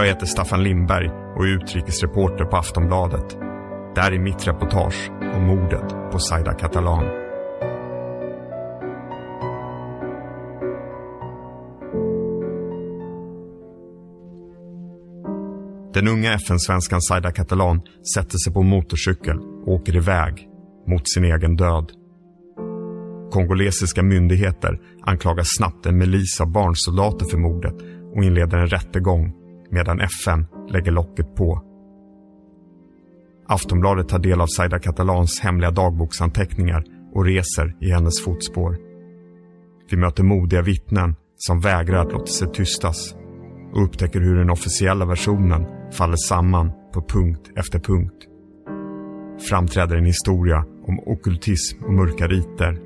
Jag 0.00 0.06
heter 0.06 0.26
Staffan 0.26 0.62
Lindberg 0.62 1.08
och 1.08 1.44
är 1.44 1.48
utrikesreporter 1.48 2.44
på 2.44 2.56
Aftonbladet. 2.56 3.30
Där 3.94 4.12
är 4.12 4.18
mitt 4.18 4.48
reportage 4.48 5.10
om 5.34 5.46
mordet 5.46 6.12
på 6.12 6.18
Zaida 6.18 6.52
Catalan. 6.52 7.04
Den 15.94 16.08
unga 16.08 16.34
FN-svenskan 16.34 17.00
Zaida 17.00 17.32
Catalan 17.32 17.82
sätter 18.14 18.38
sig 18.44 18.52
på 18.52 18.60
en 18.60 18.68
motorcykel 18.68 19.38
och 19.38 19.72
åker 19.72 19.96
iväg 19.96 20.48
mot 20.88 21.08
sin 21.08 21.24
egen 21.24 21.56
död. 21.56 21.92
Kongolesiska 23.30 24.02
myndigheter 24.02 24.78
anklagar 25.02 25.44
snabbt 25.46 25.86
en 25.86 25.98
milis 25.98 26.40
av 26.40 26.52
barnsoldater 26.52 27.26
för 27.26 27.38
mordet 27.38 27.74
och 28.16 28.24
inleder 28.24 28.58
en 28.58 28.66
rättegång 28.66 29.39
medan 29.70 30.00
FN 30.00 30.46
lägger 30.68 30.92
locket 30.92 31.34
på. 31.34 31.62
Aftonbladet 33.46 34.08
tar 34.08 34.18
del 34.18 34.40
av 34.40 34.46
Zaida 34.46 34.78
Catalans 34.78 35.40
hemliga 35.40 35.70
dagboksanteckningar 35.70 36.84
och 37.14 37.24
reser 37.24 37.76
i 37.80 37.90
hennes 37.90 38.24
fotspår. 38.24 38.76
Vi 39.90 39.96
möter 39.96 40.24
modiga 40.24 40.62
vittnen 40.62 41.14
som 41.36 41.60
vägrar 41.60 42.06
att 42.06 42.12
låta 42.12 42.26
sig 42.26 42.52
tystas 42.52 43.14
och 43.72 43.84
upptäcker 43.84 44.20
hur 44.20 44.36
den 44.36 44.50
officiella 44.50 45.06
versionen 45.06 45.66
faller 45.92 46.16
samman 46.16 46.72
på 46.92 47.02
punkt 47.02 47.50
efter 47.56 47.78
punkt. 47.78 48.26
Framträder 49.48 49.96
en 49.96 50.04
historia 50.04 50.64
om 50.86 51.00
okultism 51.06 51.84
och 51.84 51.92
mörka 51.92 52.26
riter, 52.26 52.80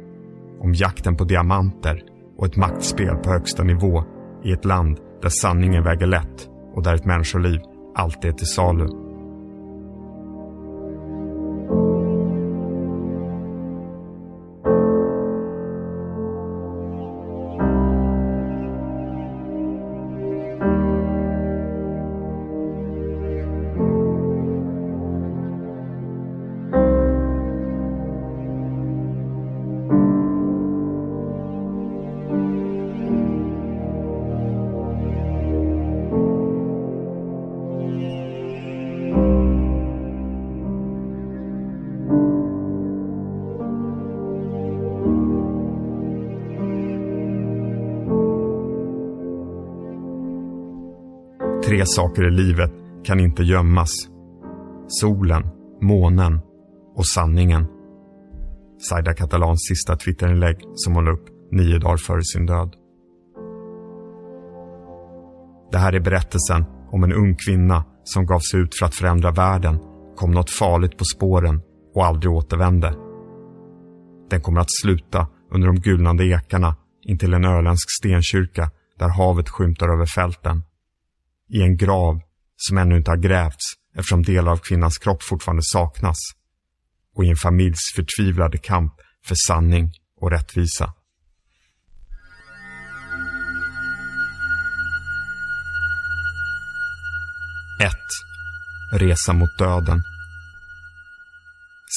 om 0.60 0.74
jakten 0.74 1.16
på 1.16 1.24
diamanter 1.24 2.02
och 2.36 2.46
ett 2.46 2.56
maktspel 2.56 3.16
på 3.16 3.30
högsta 3.30 3.62
nivå 3.62 4.04
i 4.44 4.52
ett 4.52 4.64
land 4.64 4.98
där 5.22 5.28
sanningen 5.28 5.84
väger 5.84 6.06
lätt 6.06 6.53
och 6.74 6.82
där 6.82 6.94
ett 6.94 7.04
människoliv 7.04 7.60
alltid 7.94 8.30
är 8.30 8.34
till 8.34 8.46
salu. 8.46 9.03
Tre 51.74 51.86
saker 51.86 52.28
i 52.28 52.30
livet 52.30 52.72
kan 53.04 53.20
inte 53.20 53.42
gömmas. 53.42 53.90
Solen, 54.88 55.42
månen 55.80 56.40
och 56.96 57.06
sanningen. 57.06 57.66
Zaida 58.88 59.14
Catalans 59.14 59.66
sista 59.68 59.96
Twitterinlägg 59.96 60.56
som 60.74 60.94
hon 60.94 61.04
la 61.04 61.10
upp 61.10 61.28
nio 61.52 61.78
dagar 61.78 61.96
före 61.96 62.24
sin 62.24 62.46
död. 62.46 62.74
Det 65.72 65.78
här 65.78 65.92
är 65.92 66.00
berättelsen 66.00 66.64
om 66.90 67.04
en 67.04 67.12
ung 67.12 67.36
kvinna 67.46 67.84
som 68.04 68.26
gav 68.26 68.40
sig 68.50 68.60
ut 68.60 68.78
för 68.78 68.86
att 68.86 68.94
förändra 68.94 69.30
världen, 69.30 69.78
kom 70.16 70.30
något 70.30 70.50
farligt 70.50 70.98
på 70.98 71.04
spåren 71.04 71.62
och 71.94 72.06
aldrig 72.06 72.32
återvände. 72.32 72.94
Den 74.30 74.40
kommer 74.40 74.60
att 74.60 74.80
sluta 74.82 75.26
under 75.50 75.66
de 75.66 75.76
gulnande 75.76 76.24
ekarna 76.24 76.76
intill 77.02 77.34
en 77.34 77.44
öländsk 77.44 77.88
stenkyrka 78.00 78.70
där 78.98 79.08
havet 79.08 79.48
skymtar 79.48 79.88
över 79.88 80.06
fälten 80.06 80.62
i 81.48 81.62
en 81.62 81.76
grav 81.76 82.20
som 82.56 82.78
ännu 82.78 82.96
inte 82.96 83.10
har 83.10 83.16
grävts 83.16 83.64
eftersom 83.94 84.22
delar 84.22 84.52
av 84.52 84.56
kvinnans 84.56 84.98
kropp 84.98 85.22
fortfarande 85.22 85.62
saknas 85.64 86.18
och 87.16 87.24
i 87.24 87.28
en 87.28 87.36
familjs 87.36 87.92
förtvivlade 87.96 88.58
kamp 88.58 88.92
för 89.26 89.34
sanning 89.46 89.92
och 90.20 90.30
rättvisa. 90.30 90.94
Ett. 97.80 98.10
Resa 99.00 99.32
mot 99.32 99.58
döden. 99.58 100.02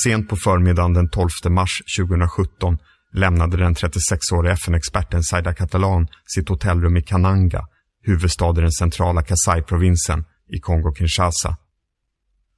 Sent 0.04 0.30
på 0.30 0.36
förmiddagen 0.36 0.94
den 0.94 1.10
12 1.10 1.30
mars 1.50 1.82
2017 2.00 2.78
lämnade 3.14 3.58
den 3.58 3.76
36-åriga 3.76 4.54
FN-experten 4.54 5.24
Zaida 5.24 5.54
Catalan 5.54 6.08
sitt 6.26 6.50
hotellrum 6.50 6.98
i 6.98 7.02
Kananga 7.02 7.68
huvudstad 8.08 8.58
i 8.58 8.62
den 8.62 8.72
centrala 8.72 9.22
Kasai-provinsen 9.22 10.26
i 10.48 10.60
Kongo-Kinshasa. 10.60 11.56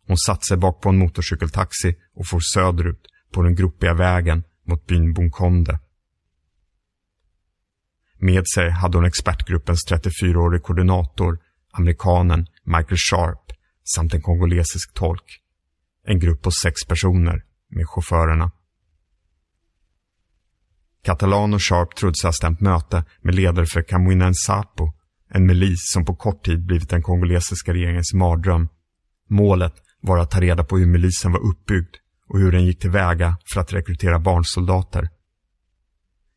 Hon 0.08 0.18
satte 0.18 0.46
sig 0.46 0.58
bak 0.58 0.82
på 0.82 0.90
en 0.90 0.98
motorcykeltaxi 0.98 1.96
och 2.16 2.28
for 2.28 2.40
söderut 2.40 3.08
på 3.34 3.44
den 3.44 3.56
gropiga 3.56 3.94
vägen 3.94 4.44
mot 4.68 4.88
byn 4.88 5.14
Bunkonde. 5.14 5.80
Med 8.18 8.44
sig 8.56 8.70
hade 8.70 8.98
hon 8.98 9.06
expertgruppens 9.06 9.92
34-årige 9.92 10.62
koordinator, 10.62 11.40
amerikanen 11.72 12.48
Michael 12.64 12.98
Sharp 12.98 13.52
samt 13.96 14.14
en 14.14 14.22
kongolesisk 14.22 14.94
tolk. 14.94 15.42
En 16.06 16.20
grupp 16.20 16.42
på 16.42 16.52
sex 16.52 16.86
personer 16.88 17.44
med 17.70 17.90
chaufförerna. 17.90 18.52
Catalan 21.04 21.54
och 21.54 21.64
Sharp 21.64 21.96
trodde 21.96 22.16
sig 22.16 22.28
ha 22.28 22.34
stämt 22.34 22.62
möte 22.62 23.04
med 23.22 23.36
ledare 23.36 23.66
för 23.66 23.82
Kamwina 23.82 24.30
Nsapo 24.30 24.94
en 25.30 25.46
milis 25.46 25.80
som 25.94 26.06
på 26.06 26.16
kort 26.16 26.46
tid 26.46 26.66
blivit 26.66 26.90
den 26.90 27.02
kongolesiska 27.02 27.74
regeringens 27.74 28.14
mardröm. 28.14 28.70
Målet 29.30 29.74
var 30.02 30.18
att 30.18 30.32
ta 30.32 30.42
reda 30.42 30.64
på 30.64 30.78
hur 30.78 30.86
milisen 30.86 31.32
var 31.32 31.40
uppbyggd 31.40 31.96
och 32.30 32.40
hur 32.40 32.52
den 32.52 32.66
gick 32.66 32.80
tillväga 32.80 33.38
för 33.54 33.62
att 33.62 33.74
rekrytera 33.74 34.20
barnsoldater. 34.20 35.10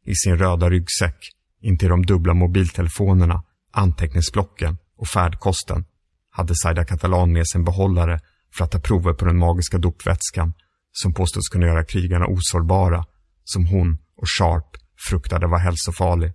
I 0.04 0.14
sin 0.14 0.38
röda 0.38 0.70
ryggsäck, 0.70 1.16
intill 1.60 1.88
de 1.88 2.06
dubbla 2.06 2.34
mobiltelefonerna, 2.34 3.42
anteckningsblocken 3.72 4.78
och 4.96 5.08
färdkosten 5.08 5.84
hade 6.30 6.54
Zaida 6.54 6.84
Catalan 6.84 7.32
med 7.32 7.48
sig 7.48 7.58
en 7.58 7.64
behållare 7.64 8.20
för 8.54 8.64
att 8.64 8.70
ta 8.70 8.80
prover 8.80 9.12
på 9.12 9.24
den 9.24 9.38
magiska 9.38 9.78
dopvätskan 9.78 10.54
som 10.92 11.14
påstås 11.14 11.48
kunna 11.48 11.66
göra 11.66 11.84
krigarna 11.84 12.26
osårbara, 12.26 13.04
som 13.44 13.66
hon 13.66 13.98
och 14.16 14.28
Sharp 14.38 14.76
fruktade 15.08 15.46
var 15.46 15.58
hälsofarlig. 15.58 16.32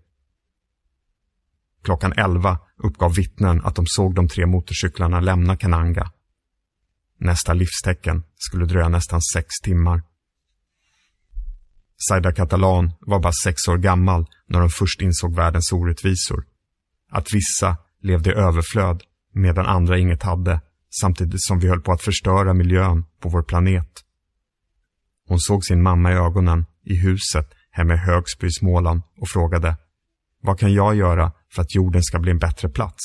Klockan 1.88 2.14
11 2.18 2.60
uppgav 2.78 3.16
vittnen 3.16 3.66
att 3.66 3.76
de 3.76 3.86
såg 3.88 4.16
de 4.16 4.28
tre 4.28 4.46
motorcyklarna 4.46 5.20
lämna 5.20 5.58
Kananga. 5.58 6.12
Nästa 7.20 7.54
livstecken 7.54 8.24
skulle 8.36 8.66
dröja 8.66 8.90
nästan 8.90 9.22
sex 9.22 9.48
timmar. 9.64 10.02
Zaida 12.10 12.32
Catalan 12.32 12.92
var 13.00 13.20
bara 13.20 13.34
sex 13.44 13.68
år 13.68 13.78
gammal 13.78 14.26
när 14.48 14.60
de 14.60 14.70
först 14.70 15.02
insåg 15.02 15.36
världens 15.36 15.72
orättvisor. 15.72 16.46
Att 17.12 17.34
vissa 17.34 17.78
levde 18.02 18.30
i 18.30 18.34
överflöd 18.34 19.04
medan 19.34 19.66
andra 19.66 19.98
inget 19.98 20.24
hade 20.24 20.62
samtidigt 21.02 21.44
som 21.44 21.60
vi 21.60 21.68
höll 21.68 21.82
på 21.82 21.92
att 21.92 22.02
förstöra 22.02 22.54
miljön 22.54 23.06
på 23.22 23.30
vår 23.30 23.44
planet. 23.44 24.04
Hon 25.28 25.40
såg 25.40 25.66
sin 25.66 25.84
mamma 25.84 26.12
i 26.12 26.16
ögonen 26.16 26.66
i 26.84 26.96
huset 26.96 27.54
hemma 27.72 27.94
i 27.94 27.98
Högsby 27.98 28.48
i 28.48 28.52
Småland 28.52 29.02
och 29.18 29.30
frågade 29.30 29.78
Vad 30.42 30.60
kan 30.60 30.74
jag 30.74 30.96
göra 30.96 31.32
för 31.58 31.62
att 31.62 31.76
jorden 31.76 32.04
ska 32.04 32.20
bli 32.20 32.32
en 32.32 32.38
bättre 32.38 32.70
plats. 32.70 33.04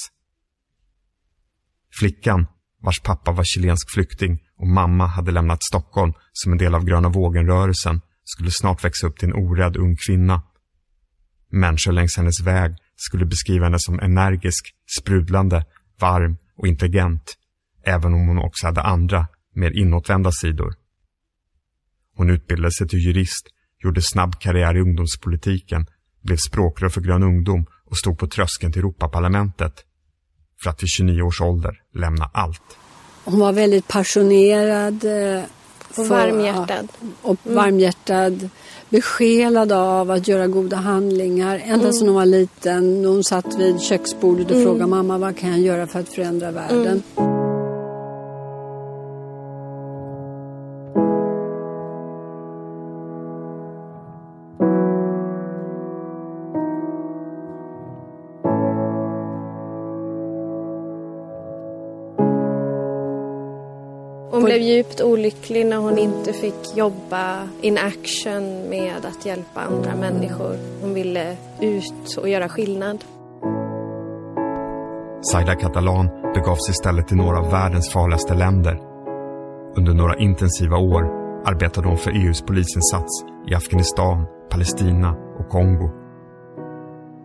Flickan, 2.01 2.47
vars 2.83 3.01
pappa 3.01 3.33
var 3.33 3.45
chilensk 3.45 3.91
flykting 3.95 4.43
och 4.57 4.67
mamma 4.67 5.07
hade 5.07 5.33
lämnat 5.33 5.63
Stockholm 5.63 6.13
som 6.33 6.53
en 6.53 6.59
del 6.59 6.75
av 6.75 6.85
gröna 6.85 7.09
vågen-rörelsen, 7.09 8.01
skulle 8.25 8.51
snart 8.51 8.85
växa 8.85 9.07
upp 9.07 9.19
till 9.19 9.29
en 9.29 9.35
orädd 9.35 9.77
ung 9.77 9.97
kvinna. 10.07 10.43
Människor 11.51 11.93
längs 11.93 12.17
hennes 12.17 12.41
väg 12.41 12.77
skulle 12.97 13.27
beskriva 13.27 13.65
henne 13.65 13.79
som 13.81 14.01
energisk, 14.01 14.75
sprudlande, 14.99 15.65
varm 16.01 16.37
och 16.57 16.67
intelligent, 16.67 17.35
även 17.85 18.15
om 18.15 18.27
hon 18.29 18.39
också 18.39 18.67
hade 18.67 18.83
andra, 18.83 19.27
mer 19.55 19.71
inåtvända 19.71 20.33
sidor. 20.33 20.75
Hon 22.17 22.31
utbildade 22.31 22.73
sig 22.73 22.89
till 22.89 22.99
jurist, 22.99 23.49
gjorde 23.85 24.03
snabb 24.03 24.41
karriär 24.41 24.77
i 24.77 24.81
ungdomspolitiken, 24.81 25.87
blev 26.23 26.37
språkrör 26.37 26.89
för 26.89 27.01
Grön 27.01 27.23
ungdom 27.23 27.67
och 27.93 27.99
stod 27.99 28.19
på 28.19 28.27
tröskeln 28.27 28.73
till 28.73 28.81
Europaparlamentet 28.81 29.73
för 30.63 30.71
att 30.71 30.83
vid 30.83 30.89
29 30.89 31.23
års 31.23 31.41
ålder 31.41 31.81
lämna 31.95 32.31
allt. 32.33 32.63
Hon 33.25 33.41
var 33.41 33.53
väldigt 33.53 33.89
passionerad, 33.89 35.05
eh, 35.05 35.43
Och 35.97 36.07
varmhjärtad. 36.07 36.89
Och 37.23 37.37
varmhjärtad, 37.43 38.49
besjälad 38.89 39.73
av 39.73 40.11
att 40.11 40.29
göra 40.29 40.47
goda 40.47 40.77
handlingar. 40.77 41.63
Ända 41.65 41.75
mm. 41.75 41.93
sedan 41.93 42.09
hon 42.09 42.17
var 42.17 42.27
liten. 42.27 43.05
Hon 43.05 43.25
satt 43.25 43.55
vid 43.59 43.81
köksbordet 43.81 44.47
och 44.47 44.57
mm. 44.57 44.65
frågade 44.65 44.91
mamma 44.91 45.19
vad 45.19 45.39
kan 45.39 45.51
jag 45.51 45.61
göra 45.61 45.87
för 45.87 46.01
att 46.01 46.09
förändra 46.09 46.51
världen. 46.51 47.03
Mm. 47.17 47.32
Blev 64.53 64.63
djupt 64.63 65.01
olycklig 65.01 65.67
när 65.67 65.77
hon 65.77 65.99
inte 65.99 66.33
fick 66.33 66.77
jobba 66.77 67.49
in 67.61 67.79
action 67.79 68.69
med 68.69 69.05
att 69.05 69.27
hjälpa 69.27 69.61
andra 69.61 69.97
människor. 69.97 70.57
Hon 70.81 70.95
ville 70.95 71.37
ut 71.61 72.17
och 72.17 72.29
göra 72.29 72.49
skillnad. 72.49 73.05
Saida 75.23 75.55
Catalan 75.55 76.07
begav 76.35 76.57
sig 76.57 76.71
istället 76.71 77.09
till 77.09 77.17
några 77.17 77.39
av 77.39 77.51
världens 77.51 77.91
farligaste 77.91 78.35
länder. 78.35 78.79
Under 79.77 79.95
några 79.95 80.17
intensiva 80.19 80.77
år 80.77 81.03
arbetade 81.47 81.89
hon 81.89 81.99
för 81.99 82.11
EUs 82.11 82.43
polisinsats 82.43 83.25
i 83.51 83.55
Afghanistan, 83.55 84.27
Palestina 84.51 85.11
och 85.39 85.49
Kongo. 85.49 85.91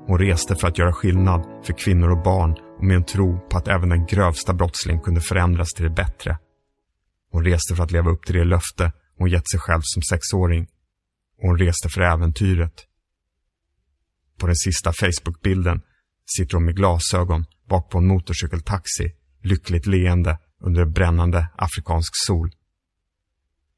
Hon 0.07 0.19
reste 0.19 0.55
för 0.55 0.67
att 0.67 0.77
göra 0.77 0.93
skillnad 0.93 1.45
för 1.63 1.73
kvinnor 1.73 2.11
och 2.11 2.23
barn 2.23 2.55
och 2.77 2.83
med 2.83 2.95
en 2.95 3.03
tro 3.03 3.39
på 3.49 3.57
att 3.57 3.67
även 3.67 3.89
den 3.89 4.05
grövsta 4.05 4.53
brottsling 4.53 4.99
kunde 4.99 5.21
förändras 5.21 5.69
till 5.73 5.83
det 5.83 5.95
bättre. 6.03 6.37
Hon 7.37 7.45
reste 7.45 7.75
för 7.75 7.83
att 7.83 7.91
leva 7.91 8.09
upp 8.11 8.25
till 8.25 8.35
det 8.35 8.43
löfte 8.43 8.91
hon 9.17 9.29
gett 9.29 9.49
sig 9.49 9.59
själv 9.59 9.81
som 9.83 10.01
sexåring. 10.01 10.67
Och 11.37 11.47
hon 11.47 11.57
reste 11.57 11.89
för 11.89 12.01
äventyret. 12.01 12.73
På 14.39 14.47
den 14.47 14.55
sista 14.55 14.93
Facebook-bilden 14.93 15.81
sitter 16.25 16.53
hon 16.53 16.65
med 16.65 16.75
glasögon 16.75 17.45
bak 17.69 17.89
på 17.89 17.97
en 17.97 18.07
motorcykeltaxi, 18.07 19.11
lyckligt 19.43 19.85
leende 19.85 20.37
under 20.61 20.81
en 20.81 20.93
brännande 20.93 21.47
afrikansk 21.57 22.11
sol. 22.27 22.51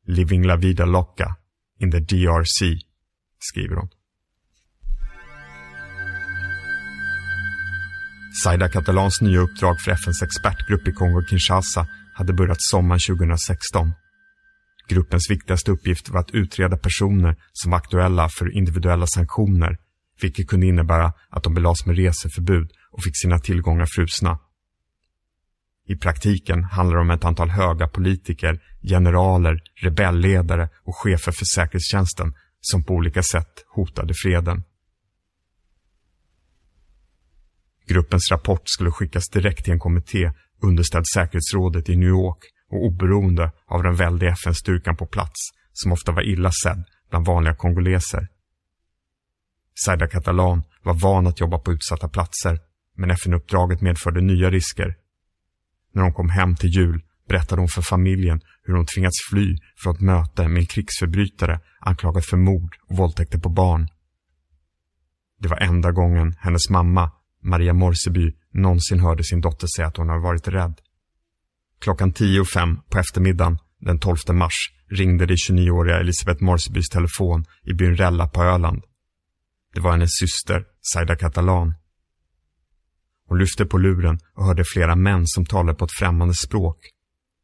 Living 0.07 0.45
la 0.45 0.55
vida 0.55 0.85
loca 0.85 1.35
in 1.79 1.91
the 1.91 1.99
DRC, 1.99 2.81
skriver 3.39 3.75
hon. 3.75 3.89
Saida 8.43 8.69
Catalans 8.69 9.21
nya 9.21 9.39
uppdrag 9.39 9.81
för 9.81 9.91
FNs 9.91 10.21
expertgrupp 10.21 10.87
i 10.87 10.91
Kongo-Kinshasa 10.91 11.87
hade 12.19 12.33
börjat 12.33 12.57
sommaren 12.59 12.99
2016. 12.99 13.93
Gruppens 14.87 15.31
viktigaste 15.31 15.71
uppgift 15.71 16.09
var 16.09 16.19
att 16.19 16.31
utreda 16.31 16.77
personer 16.77 17.35
som 17.53 17.71
var 17.71 17.77
aktuella 17.77 18.29
för 18.29 18.57
individuella 18.57 19.07
sanktioner, 19.07 19.77
vilket 20.21 20.47
kunde 20.47 20.67
innebära 20.67 21.13
att 21.29 21.43
de 21.43 21.53
belades 21.53 21.85
med 21.85 21.95
reseförbud 21.95 22.71
och 22.91 23.03
fick 23.03 23.17
sina 23.17 23.39
tillgångar 23.39 23.85
frusna. 23.95 24.39
I 25.87 25.95
praktiken 25.95 26.63
handlar 26.63 26.95
det 26.95 27.01
om 27.01 27.11
ett 27.11 27.25
antal 27.25 27.49
höga 27.49 27.87
politiker, 27.87 28.59
generaler, 28.81 29.61
rebellledare 29.75 30.69
och 30.83 30.95
chefer 30.95 31.31
för 31.31 31.45
säkerhetstjänsten 31.45 32.33
som 32.61 32.83
på 32.83 32.93
olika 32.93 33.23
sätt 33.23 33.65
hotade 33.75 34.13
freden. 34.13 34.63
Gruppens 37.87 38.31
rapport 38.31 38.63
skulle 38.65 38.91
skickas 38.91 39.29
direkt 39.29 39.63
till 39.63 39.73
en 39.73 39.79
kommitté 39.79 40.31
underställd 40.61 41.05
säkerhetsrådet 41.15 41.89
i 41.89 41.95
New 41.95 42.09
York 42.09 42.37
och 42.71 42.85
oberoende 42.85 43.51
av 43.65 43.83
den 43.83 43.95
väldiga 43.95 44.31
FN-styrkan 44.31 44.95
på 44.95 45.05
plats 45.05 45.39
som 45.73 45.91
ofta 45.91 46.11
var 46.11 46.21
illa 46.21 46.51
sedd 46.63 46.83
bland 47.09 47.25
vanliga 47.25 47.55
kongoleser. 47.55 48.27
Saida 49.85 50.07
Catalan 50.07 50.63
var 50.83 50.93
van 50.93 51.27
att 51.27 51.39
jobba 51.39 51.59
på 51.59 51.73
utsatta 51.73 52.09
platser 52.09 52.59
men 52.95 53.11
FN-uppdraget 53.11 53.81
medförde 53.81 54.21
nya 54.21 54.49
risker. 54.49 54.95
När 55.93 56.03
hon 56.03 56.13
kom 56.13 56.29
hem 56.29 56.55
till 56.55 56.69
jul 56.69 57.01
berättade 57.27 57.61
hon 57.61 57.69
för 57.69 57.81
familjen 57.81 58.41
hur 58.63 58.73
hon 58.73 58.85
tvingats 58.85 59.17
fly 59.29 59.57
från 59.83 59.95
ett 59.95 60.01
möte 60.01 60.47
med 60.47 60.59
en 60.59 60.65
krigsförbrytare 60.65 61.59
anklagad 61.79 62.25
för 62.25 62.37
mord 62.37 62.75
och 62.87 62.97
våldtäkter 62.97 63.39
på 63.39 63.49
barn. 63.49 63.87
Det 65.39 65.47
var 65.47 65.57
enda 65.57 65.91
gången 65.91 66.35
hennes 66.39 66.69
mamma, 66.69 67.11
Maria 67.43 67.73
Morseby, 67.73 68.35
någonsin 68.53 68.99
hörde 68.99 69.23
sin 69.23 69.41
dotter 69.41 69.67
säga 69.75 69.87
att 69.87 69.97
hon 69.97 70.09
hade 70.09 70.21
varit 70.21 70.47
rädd. 70.47 70.81
Klockan 71.79 72.13
tio 72.13 72.41
och 72.41 72.47
fem 72.47 72.79
på 72.89 72.99
eftermiddagen 72.99 73.57
den 73.79 73.99
12 73.99 74.17
mars 74.33 74.71
ringde 74.89 75.25
det 75.25 75.35
29-åriga 75.49 75.99
Elisabeth 75.99 76.43
Morsebys 76.43 76.89
telefon 76.89 77.45
i 77.63 77.73
byn 77.73 77.95
Rella 77.95 78.27
på 78.27 78.43
Öland. 78.43 78.83
Det 79.73 79.79
var 79.79 79.91
hennes 79.91 80.09
syster, 80.19 80.65
Saida 80.81 81.15
Catalan. 81.15 81.73
Hon 83.27 83.39
lyfte 83.39 83.65
på 83.65 83.77
luren 83.77 84.19
och 84.33 84.45
hörde 84.45 84.63
flera 84.73 84.95
män 84.95 85.27
som 85.27 85.45
talade 85.45 85.77
på 85.77 85.85
ett 85.85 85.97
främmande 85.99 86.33
språk. 86.33 86.77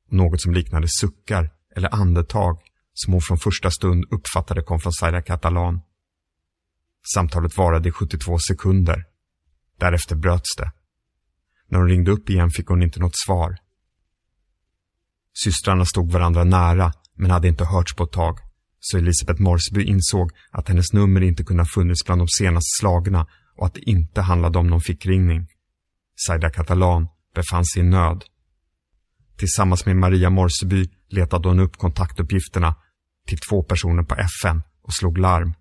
Något 0.09 0.41
som 0.41 0.53
liknade 0.53 0.87
suckar 0.89 1.49
eller 1.75 1.93
andetag 1.93 2.61
som 2.93 3.13
hon 3.13 3.21
från 3.21 3.37
första 3.37 3.71
stund 3.71 4.05
uppfattade 4.11 4.61
kom 4.61 4.79
från 4.79 4.93
Saida 4.93 5.21
Catalan. 5.21 5.81
Samtalet 7.13 7.57
varade 7.57 7.89
i 7.89 7.91
72 7.91 8.39
sekunder. 8.39 9.05
Därefter 9.79 10.15
bröts 10.15 10.55
det. 10.57 10.71
När 11.67 11.79
hon 11.79 11.89
ringde 11.89 12.11
upp 12.11 12.29
igen 12.29 12.49
fick 12.49 12.67
hon 12.67 12.83
inte 12.83 12.99
något 12.99 13.17
svar. 13.25 13.57
Systrarna 15.43 15.85
stod 15.85 16.11
varandra 16.11 16.43
nära 16.43 16.93
men 17.15 17.31
hade 17.31 17.47
inte 17.47 17.65
hörts 17.65 17.95
på 17.95 18.03
ett 18.03 18.11
tag. 18.11 18.39
Så 18.79 18.97
Elisabeth 18.97 19.41
Morsby 19.41 19.83
insåg 19.83 20.31
att 20.51 20.67
hennes 20.67 20.93
nummer 20.93 21.21
inte 21.21 21.43
kunde 21.43 21.63
ha 21.63 21.67
funnits 21.67 22.05
bland 22.05 22.21
de 22.21 22.27
senast 22.27 22.79
slagna 22.79 23.27
och 23.57 23.65
att 23.65 23.73
det 23.73 23.89
inte 23.89 24.21
handlade 24.21 24.59
om 24.59 24.67
någon 24.67 24.81
fickringning. 24.81 25.47
Saida 26.27 26.49
Catalan 26.49 27.07
befann 27.35 27.65
sig 27.65 27.81
i 27.81 27.85
nöd. 27.85 28.23
Tillsammans 29.37 29.85
med 29.85 29.95
Maria 29.95 30.29
Morseby 30.29 30.89
letade 31.09 31.47
hon 31.47 31.59
upp 31.59 31.77
kontaktuppgifterna 31.77 32.75
till 33.27 33.37
två 33.49 33.63
personer 33.63 34.03
på 34.03 34.15
FN 34.15 34.61
och 34.81 34.93
slog 34.93 35.17
larm. 35.17 35.53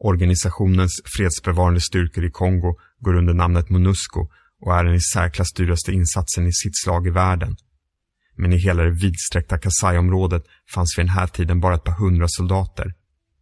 Organisationens 0.00 1.00
fredsbevarande 1.16 1.80
styrkor 1.80 2.24
i 2.24 2.30
Kongo 2.30 2.74
går 3.00 3.14
under 3.14 3.34
namnet 3.34 3.70
MONUSCO 3.70 4.28
och 4.60 4.76
är 4.76 4.84
den 4.84 4.94
i 4.94 5.00
särklass 5.00 5.52
dyraste 5.52 5.92
insatsen 5.92 6.46
i 6.46 6.52
sitt 6.52 6.76
slag 6.84 7.06
i 7.06 7.10
världen. 7.10 7.56
Men 8.36 8.52
i 8.52 8.56
hela 8.56 8.82
det 8.82 8.90
vidsträckta 8.90 9.58
Kasai-området 9.58 10.44
fanns 10.74 10.98
vid 10.98 11.06
den 11.06 11.14
här 11.14 11.26
tiden 11.26 11.60
bara 11.60 11.74
ett 11.74 11.84
par 11.84 11.92
hundra 11.92 12.26
soldater. 12.28 12.94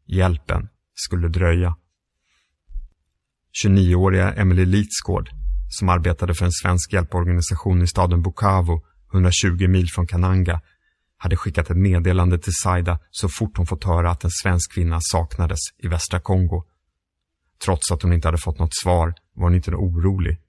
Hjälpen 0.07 0.69
skulle 0.95 1.29
dröja. 1.29 1.77
29-åriga 3.65 4.33
Emily 4.33 4.65
Litsgård, 4.65 5.31
som 5.69 5.89
arbetade 5.89 6.35
för 6.35 6.45
en 6.45 6.53
svensk 6.53 6.93
hjälporganisation 6.93 7.83
i 7.83 7.87
staden 7.87 8.23
Bukavu, 8.23 8.81
120 9.13 9.69
mil 9.69 9.89
från 9.91 10.07
Kananga, 10.07 10.61
hade 11.19 11.37
skickat 11.37 11.71
ett 11.71 11.77
meddelande 11.77 12.39
till 12.39 12.53
Saida 12.63 12.99
så 13.11 13.29
fort 13.29 13.57
hon 13.57 13.67
fått 13.67 13.85
höra 13.85 14.11
att 14.11 14.25
en 14.25 14.31
svensk 14.31 14.73
kvinna 14.73 14.99
saknades 15.01 15.59
i 15.79 15.89
västra 15.89 16.21
Kongo. 16.21 16.65
Trots 17.65 17.93
att 17.93 18.03
hon 18.03 18.13
inte 18.13 18.29
hade 18.29 18.39
fått 18.39 18.59
något 18.59 18.75
svar 18.83 19.15
var 19.35 19.45
hon 19.45 19.55
inte 19.55 19.71
orolig. 19.71 20.41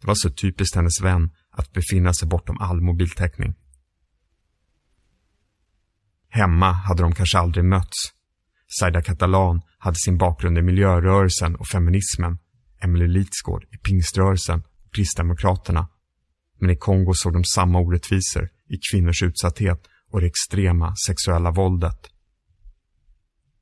Det 0.00 0.06
var 0.06 0.14
så 0.14 0.30
typiskt 0.30 0.76
hennes 0.76 1.00
vän 1.02 1.30
att 1.50 1.72
befinna 1.72 2.14
sig 2.14 2.28
bortom 2.28 2.58
all 2.60 2.80
mobiltäckning. 2.80 3.54
Hemma 6.28 6.72
hade 6.72 7.02
de 7.02 7.14
kanske 7.14 7.38
aldrig 7.38 7.64
mötts. 7.64 8.12
Saida 8.80 9.02
Catalan 9.02 9.60
hade 9.78 9.96
sin 9.96 10.18
bakgrund 10.18 10.58
i 10.58 10.62
miljörörelsen 10.62 11.56
och 11.56 11.66
feminismen. 11.66 12.38
Emily 12.80 13.06
Litsgård 13.06 13.64
i 13.70 13.76
pingströrelsen 13.76 14.62
och 14.86 14.94
Kristdemokraterna. 14.94 15.88
Men 16.60 16.70
i 16.70 16.76
Kongo 16.76 17.12
såg 17.14 17.32
de 17.32 17.44
samma 17.44 17.78
orättvisor 17.78 18.48
i 18.68 18.78
kvinnors 18.90 19.22
utsatthet 19.22 19.88
och 20.10 20.20
det 20.20 20.26
extrema 20.26 20.94
sexuella 21.06 21.50
våldet. 21.50 22.10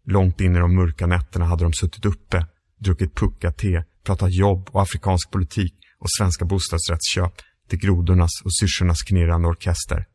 Långt 0.05 0.41
in 0.41 0.57
i 0.57 0.59
de 0.59 0.75
mörka 0.75 1.07
nätterna 1.07 1.45
hade 1.45 1.65
de 1.65 1.73
suttit 1.73 2.05
uppe, 2.05 2.47
druckit 2.79 3.15
pucka-te, 3.15 3.85
pratat 4.05 4.33
jobb 4.33 4.69
och 4.73 4.83
afrikansk 4.83 5.31
politik 5.31 5.75
och 5.99 6.07
svenska 6.19 6.45
bostadsrättsköp 6.45 7.33
till 7.69 7.79
grodornas 7.79 8.31
och 8.45 8.57
syrsornas 8.57 9.03
knirrande 9.03 9.49
orkester. 9.49 10.07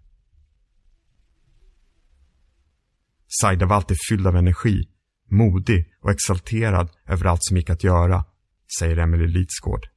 Saida 3.28 3.66
var 3.66 3.76
alltid 3.76 3.98
fylld 4.10 4.28
av 4.28 4.36
energi, 4.36 4.88
modig 5.30 5.94
och 6.02 6.12
exalterad 6.12 6.90
över 7.08 7.26
allt 7.26 7.44
som 7.44 7.58
gick 7.58 7.70
att 7.70 7.84
göra, 7.84 8.26
säger 8.80 8.98
Emily 8.98 9.28
Litsgård. 9.28 9.88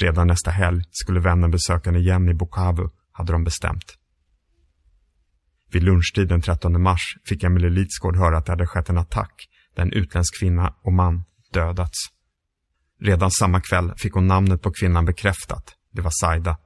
Redan 0.00 0.26
nästa 0.26 0.50
helg 0.50 0.84
skulle 0.90 1.20
vännen 1.20 1.50
besöka 1.50 1.90
henne 1.90 1.98
igen 1.98 2.28
i 2.28 2.34
Bukavu, 2.34 2.88
hade 3.12 3.32
de 3.32 3.44
bestämt. 3.44 3.98
Vid 5.72 5.82
lunchtid 5.82 6.28
den 6.28 6.40
13 6.40 6.82
mars 6.82 7.16
fick 7.24 7.44
Emily 7.44 7.70
Litsgård 7.70 8.16
höra 8.16 8.38
att 8.38 8.46
det 8.46 8.52
hade 8.52 8.66
skett 8.66 8.88
en 8.88 8.98
attack 8.98 9.48
där 9.74 9.82
en 9.82 9.92
utländsk 9.92 10.40
kvinna 10.40 10.74
och 10.82 10.92
man 10.92 11.24
dödats. 11.52 11.98
Redan 13.00 13.30
samma 13.30 13.60
kväll 13.60 13.92
fick 13.96 14.12
hon 14.12 14.26
namnet 14.26 14.62
på 14.62 14.72
kvinnan 14.72 15.04
bekräftat. 15.04 15.74
Det 15.90 16.00
var 16.00 16.10
Saida. 16.20 16.58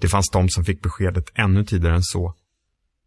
Det 0.00 0.08
fanns 0.08 0.30
de 0.32 0.48
som 0.48 0.64
fick 0.64 0.82
beskedet 0.82 1.24
ännu 1.34 1.64
tidigare 1.64 1.94
än 1.94 2.02
så. 2.02 2.34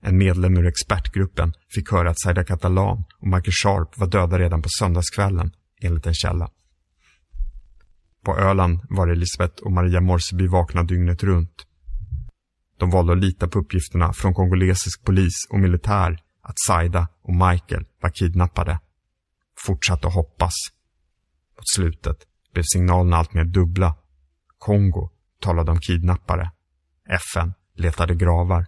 En 0.01 0.17
medlem 0.17 0.57
ur 0.57 0.67
expertgruppen 0.67 1.53
fick 1.75 1.91
höra 1.91 2.10
att 2.10 2.19
Zaida 2.19 2.43
Catalan 2.43 3.03
och 3.19 3.27
Michael 3.27 3.51
Sharp 3.63 3.98
var 3.98 4.07
döda 4.07 4.39
redan 4.39 4.62
på 4.62 4.69
söndagskvällen, 4.79 5.51
enligt 5.81 6.05
en 6.05 6.13
källa. 6.13 6.50
På 8.25 8.38
Öland 8.38 8.79
var 8.89 9.07
Elisabeth 9.07 9.63
och 9.63 9.72
Maria 9.72 10.01
Morseby 10.01 10.48
vakna 10.48 10.83
dygnet 10.83 11.24
runt. 11.24 11.67
De 12.83 12.89
valde 12.89 13.13
att 13.13 13.19
lita 13.19 13.47
på 13.47 13.59
uppgifterna 13.59 14.13
från 14.13 14.33
kongolesisk 14.33 15.03
polis 15.03 15.33
och 15.49 15.59
militär 15.59 16.23
att 16.41 16.59
Saida 16.67 17.07
och 17.21 17.33
Michael 17.33 17.85
var 18.01 18.09
kidnappade. 18.09 18.79
Fortsatte 19.65 20.07
att 20.07 20.13
hoppas. 20.13 20.53
Mot 21.57 21.69
slutet 21.75 22.17
blev 22.53 22.63
signalerna 22.63 23.17
allt 23.17 23.33
mer 23.33 23.43
dubbla. 23.43 23.95
Kongo 24.57 25.09
talade 25.39 25.71
om 25.71 25.79
kidnappare. 25.79 26.51
FN 27.09 27.53
letade 27.75 28.15
gravar. 28.15 28.65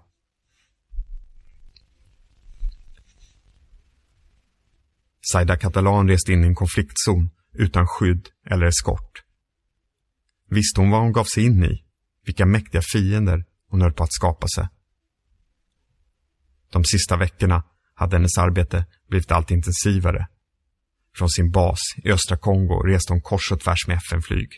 Saida 5.32 5.58
Catalan 5.58 6.08
reste 6.08 6.34
in 6.34 6.44
i 6.44 6.48
en 6.48 6.56
konfliktzon 6.56 7.30
utan 7.54 7.88
skydd 7.88 8.30
eller 8.52 8.66
eskort. 8.66 9.24
Visste 10.50 10.82
hon 10.82 10.92
vad 10.92 11.02
hon 11.02 11.12
gav 11.12 11.24
sig 11.24 11.46
in 11.46 11.64
i? 11.64 11.86
Vilka 12.26 12.46
mäktiga 12.46 12.82
fiender 12.82 13.46
hon 13.76 13.82
höll 13.82 13.94
på 13.94 14.04
att 14.04 14.14
skapa 14.14 14.48
sig. 14.48 14.68
De 16.72 16.84
sista 16.84 17.18
veckorna 17.18 17.64
hade 17.94 18.16
hennes 18.16 18.38
arbete 18.38 18.86
blivit 19.10 19.32
allt 19.32 19.52
intensivare. 19.52 20.28
Från 21.18 21.30
sin 21.30 21.52
bas 21.52 21.80
i 21.98 22.12
östra 22.12 22.38
Kongo 22.38 22.84
reste 22.84 23.14
hon 23.14 23.22
kors 23.22 23.52
och 23.52 23.60
tvärs 23.60 23.88
med 23.88 23.98
FN-flyg. 23.98 24.50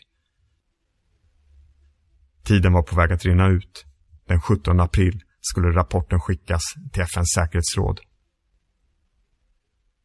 Tiden 2.44 2.72
var 2.72 2.82
på 2.82 2.96
väg 2.96 3.12
att 3.12 3.24
rinna 3.24 3.48
ut. 3.48 3.86
Den 4.26 4.40
17 4.40 4.80
april 4.80 5.22
skulle 5.40 5.68
rapporten 5.68 6.20
skickas 6.20 6.62
till 6.92 7.02
FNs 7.02 7.32
säkerhetsråd. 7.34 8.00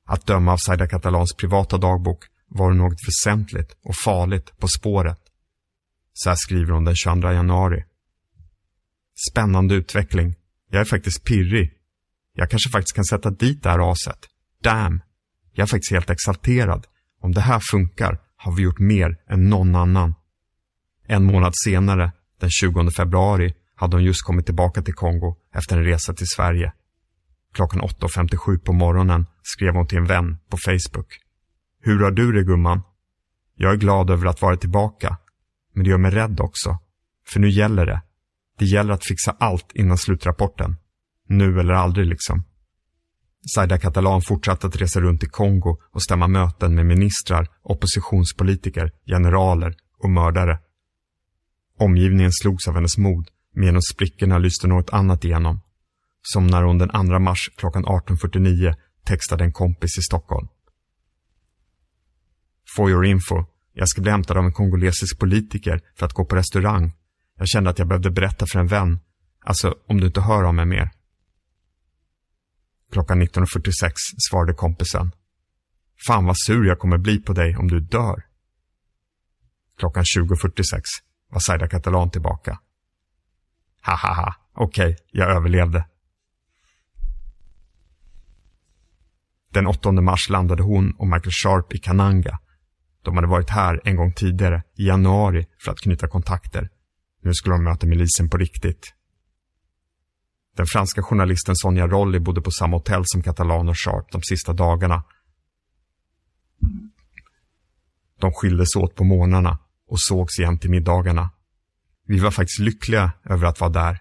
Att 0.05 0.25
döma 0.25 0.51
av 0.53 0.57
Saida 0.57 0.87
Catalans 0.87 1.35
privata 1.35 1.77
dagbok 1.77 2.23
var 2.47 2.71
det 2.71 2.77
något 2.77 3.07
väsentligt 3.07 3.77
och 3.83 3.95
farligt 3.95 4.57
på 4.57 4.67
spåret. 4.67 5.19
Så 6.13 6.29
här 6.29 6.35
skriver 6.35 6.73
hon 6.73 6.85
den 6.85 6.95
22 6.95 7.31
januari. 7.31 7.83
Spännande 9.31 9.75
utveckling. 9.75 10.35
Jag 10.69 10.81
är 10.81 10.85
faktiskt 10.85 11.23
pirrig. 11.23 11.73
Jag 12.33 12.49
kanske 12.49 12.69
faktiskt 12.69 12.95
kan 12.95 13.05
sätta 13.05 13.29
dit 13.29 13.63
det 13.63 13.69
här 13.69 13.91
aset. 13.91 14.19
Damn! 14.63 15.01
Jag 15.53 15.63
är 15.63 15.67
faktiskt 15.67 15.91
helt 15.91 16.09
exalterad. 16.09 16.87
Om 17.21 17.31
det 17.31 17.41
här 17.41 17.61
funkar 17.71 18.19
har 18.35 18.55
vi 18.55 18.63
gjort 18.63 18.79
mer 18.79 19.17
än 19.27 19.49
någon 19.49 19.75
annan. 19.75 20.15
En 21.07 21.23
månad 21.23 21.53
senare, 21.65 22.11
den 22.39 22.49
20 22.49 22.91
februari, 22.91 23.53
hade 23.75 23.95
hon 23.95 24.03
just 24.03 24.23
kommit 24.23 24.45
tillbaka 24.45 24.81
till 24.81 24.93
Kongo 24.93 25.35
efter 25.55 25.77
en 25.77 25.83
resa 25.83 26.13
till 26.13 26.27
Sverige. 26.27 26.73
Klockan 27.53 27.81
8.57 27.81 28.59
på 28.59 28.73
morgonen 28.73 29.25
skrev 29.43 29.73
hon 29.73 29.87
till 29.87 29.97
en 29.97 30.05
vän 30.05 30.37
på 30.49 30.57
Facebook. 30.57 31.19
Hur 31.81 32.03
har 32.03 32.11
du 32.11 32.31
det 32.31 32.43
gumman? 32.43 32.81
Jag 33.55 33.73
är 33.73 33.77
glad 33.77 34.09
över 34.09 34.25
att 34.25 34.41
vara 34.41 34.57
tillbaka. 34.57 35.17
Men 35.73 35.83
det 35.83 35.89
gör 35.89 35.97
mig 35.97 36.11
rädd 36.11 36.39
också. 36.39 36.77
För 37.27 37.39
nu 37.39 37.49
gäller 37.49 37.85
det. 37.85 38.01
Det 38.57 38.65
gäller 38.65 38.93
att 38.93 39.05
fixa 39.05 39.35
allt 39.39 39.71
innan 39.73 39.97
slutrapporten. 39.97 40.75
Nu 41.27 41.59
eller 41.59 41.73
aldrig 41.73 42.07
liksom. 42.07 42.43
Saida 43.55 43.77
Catalan 43.77 44.21
fortsatte 44.21 44.67
att 44.67 44.75
resa 44.75 45.01
runt 45.01 45.23
i 45.23 45.25
Kongo 45.25 45.77
och 45.91 46.03
stämma 46.03 46.27
möten 46.27 46.75
med 46.75 46.85
ministrar, 46.85 47.47
oppositionspolitiker, 47.61 48.91
generaler 49.05 49.75
och 49.97 50.09
mördare. 50.09 50.59
Omgivningen 51.79 52.31
slogs 52.31 52.67
av 52.67 52.75
hennes 52.75 52.97
mod, 52.97 53.29
men 53.55 53.65
genom 53.65 53.81
sprickorna 53.81 54.37
lyste 54.37 54.67
något 54.67 54.89
annat 54.89 55.25
igenom. 55.25 55.59
Som 56.21 56.47
när 56.47 56.63
hon 56.63 56.77
den 56.77 56.89
2 56.89 57.19
mars 57.19 57.49
klockan 57.57 57.85
18.49 57.85 58.73
textade 59.05 59.43
en 59.43 59.53
kompis 59.53 59.97
i 59.97 60.01
Stockholm. 60.01 60.47
For 62.75 62.89
your 62.89 63.05
info, 63.05 63.45
jag 63.73 63.89
ska 63.89 64.01
bli 64.01 64.11
hämtad 64.11 64.37
av 64.37 64.45
en 64.45 64.53
kongolesisk 64.53 65.19
politiker 65.19 65.81
för 65.95 66.05
att 66.05 66.13
gå 66.13 66.25
på 66.25 66.35
restaurang. 66.35 66.93
Jag 67.37 67.47
kände 67.47 67.69
att 67.69 67.79
jag 67.79 67.87
behövde 67.87 68.11
berätta 68.11 68.45
för 68.45 68.59
en 68.59 68.67
vän. 68.67 68.99
Alltså, 69.45 69.75
om 69.87 69.99
du 69.99 70.07
inte 70.07 70.21
hör 70.21 70.43
av 70.43 70.53
mig 70.53 70.65
mer. 70.65 70.89
Klockan 72.91 73.21
19.46 73.21 73.91
svarade 74.29 74.53
kompisen. 74.53 75.11
Fan 76.07 76.25
vad 76.25 76.35
sur 76.37 76.65
jag 76.65 76.79
kommer 76.79 76.97
bli 76.97 77.19
på 77.19 77.33
dig 77.33 77.57
om 77.57 77.67
du 77.67 77.79
dör. 77.79 78.25
Klockan 79.77 80.03
20.46 80.03 80.81
var 81.29 81.39
Saida 81.39 81.67
Catalan 81.67 82.11
tillbaka. 82.11 82.59
Hahaha, 83.81 84.35
okej, 84.53 84.91
okay, 84.91 85.05
jag 85.11 85.29
överlevde. 85.29 85.85
Den 89.53 89.67
8 89.67 89.91
mars 89.91 90.29
landade 90.29 90.63
hon 90.63 90.91
och 90.91 91.07
Michael 91.07 91.31
Sharp 91.31 91.73
i 91.73 91.77
Kananga. 91.77 92.39
De 93.01 93.15
hade 93.15 93.27
varit 93.27 93.49
här 93.49 93.81
en 93.83 93.95
gång 93.95 94.13
tidigare, 94.13 94.63
i 94.75 94.87
januari, 94.87 95.47
för 95.63 95.71
att 95.71 95.79
knyta 95.79 96.07
kontakter. 96.07 96.69
Nu 97.23 97.33
skulle 97.33 97.55
de 97.55 97.63
möta 97.63 97.87
milisen 97.87 98.29
på 98.29 98.37
riktigt. 98.37 98.93
Den 100.55 100.65
franska 100.65 101.03
journalisten 101.03 101.55
Sonja 101.55 101.87
Rolli 101.87 102.19
bodde 102.19 102.41
på 102.41 102.51
samma 102.51 102.77
hotell 102.77 103.03
som 103.05 103.23
Catalan 103.23 103.69
och 103.69 103.77
Sharp 103.77 104.11
de 104.11 104.21
sista 104.21 104.53
dagarna. 104.53 105.03
De 108.19 108.31
skildes 108.33 108.75
åt 108.75 108.95
på 108.95 109.03
morgnarna 109.03 109.59
och 109.87 110.01
sågs 110.01 110.39
igen 110.39 110.59
till 110.59 110.69
middagarna. 110.69 111.29
Vi 112.05 112.19
var 112.19 112.31
faktiskt 112.31 112.59
lyckliga 112.59 113.11
över 113.25 113.47
att 113.47 113.59
vara 113.59 113.71
där. 113.71 113.99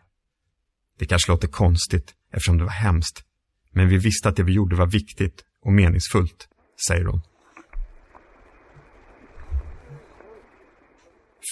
Det 0.98 1.06
kanske 1.06 1.32
låter 1.32 1.48
konstigt 1.48 2.14
eftersom 2.32 2.58
det 2.58 2.64
var 2.64 2.70
hemskt, 2.70 3.24
men 3.70 3.88
vi 3.88 3.98
visste 3.98 4.28
att 4.28 4.36
det 4.36 4.42
vi 4.42 4.52
gjorde 4.52 4.76
var 4.76 4.86
viktigt 4.86 5.44
och 5.64 5.72
meningsfullt, 5.72 6.48
säger 6.88 7.04
hon. 7.04 7.20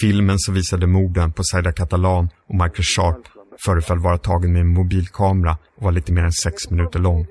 Filmen 0.03 0.39
som 0.39 0.55
visade 0.55 0.87
morden 0.87 1.33
på 1.33 1.43
Saida 1.43 1.73
Catalan 1.73 2.29
och 2.49 2.55
Michael 2.55 2.89
Sharp 2.95 3.23
föreföll 3.67 3.99
vara 3.99 4.19
tagen 4.19 4.53
med 4.53 4.61
en 4.61 4.75
mobilkamera 4.79 5.53
och 5.77 5.83
var 5.83 5.93
lite 5.93 6.13
mer 6.13 6.23
än 6.23 6.33
sex 6.33 6.71
minuter 6.71 6.99
lång. 6.99 7.27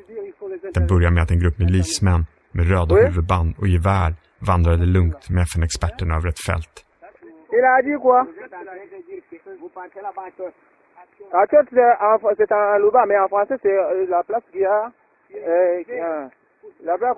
Den 0.73 0.87
börjar 0.87 1.11
med 1.11 1.23
att 1.23 1.31
en 1.31 1.39
grupp 1.39 1.57
milismän 1.57 2.25
med 2.51 2.69
röda 2.69 2.95
huvudband 2.95 3.55
och 3.57 3.67
gevär 3.67 4.15
vandrade 4.39 4.85
lugnt 4.85 5.29
med 5.29 5.43
FN-experterna 5.43 6.15
över 6.15 6.29
ett 6.29 6.45
fält. 6.47 6.85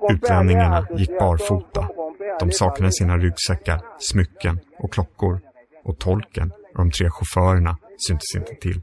Utlänningarna 0.10 0.88
gick 0.98 1.20
barfota. 1.20 1.88
De 2.39 2.51
saknade 2.51 2.91
sina 2.91 3.17
ryggsäckar, 3.17 3.81
smycken 3.98 4.60
och 4.79 4.93
klockor. 4.93 5.39
Och 5.84 6.00
tolken 6.00 6.51
och 6.51 6.77
de 6.77 6.91
tre 6.91 7.10
chaufförerna 7.10 7.77
syntes 8.08 8.36
inte 8.36 8.55
till. 8.55 8.81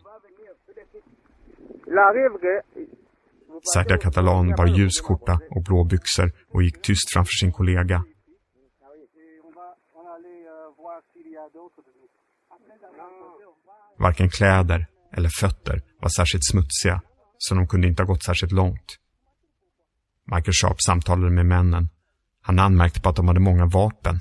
Serka 3.75 3.99
Catalan 3.99 4.55
bar 4.57 4.67
ljus 4.67 5.01
skjorta 5.01 5.41
och 5.51 5.63
blå 5.63 5.85
byxor 5.85 6.33
och 6.53 6.63
gick 6.63 6.83
tyst 6.83 7.13
framför 7.13 7.33
sin 7.41 7.53
kollega. 7.53 8.05
Varken 13.99 14.31
kläder 14.31 14.87
eller 15.17 15.29
fötter 15.41 15.83
var 16.01 16.09
särskilt 16.09 16.45
smutsiga, 16.45 17.03
så 17.39 17.55
de 17.55 17.69
kunde 17.69 17.89
inte 17.89 18.03
ha 18.03 18.07
gått 18.07 18.23
särskilt 18.23 18.53
långt. 18.53 18.99
Michael 20.31 20.53
Sharp 20.53 20.83
samtalade 20.83 21.31
med 21.31 21.47
männen. 21.47 21.89
Han 22.43 22.59
anmärkte 22.59 23.01
på 23.01 23.09
att 23.09 23.17
de 23.17 23.29
hade 23.29 23.41
många 23.41 23.67
vapen. 23.67 24.21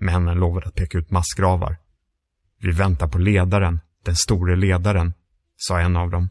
Männen 0.00 0.38
lovade 0.38 0.66
att 0.66 0.74
peka 0.74 0.98
ut 0.98 1.10
massgravar. 1.10 1.76
Vi 2.60 2.70
väntar 2.70 3.08
på 3.08 3.18
ledaren, 3.18 3.80
den 4.04 4.16
store 4.16 4.56
ledaren, 4.56 5.14
sa 5.56 5.80
en 5.80 5.96
av 5.96 6.10
dem. 6.10 6.28